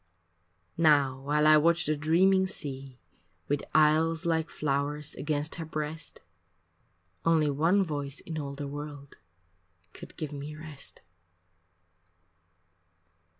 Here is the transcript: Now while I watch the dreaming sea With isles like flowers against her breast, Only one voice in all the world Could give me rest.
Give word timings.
Now 0.79 1.21
while 1.21 1.45
I 1.45 1.57
watch 1.57 1.85
the 1.85 1.95
dreaming 1.95 2.47
sea 2.47 2.97
With 3.47 3.61
isles 3.75 4.25
like 4.25 4.49
flowers 4.49 5.13
against 5.13 5.53
her 5.61 5.65
breast, 5.65 6.21
Only 7.23 7.51
one 7.51 7.83
voice 7.83 8.19
in 8.19 8.39
all 8.39 8.55
the 8.55 8.67
world 8.67 9.17
Could 9.93 10.17
give 10.17 10.33
me 10.33 10.55
rest. 10.55 11.03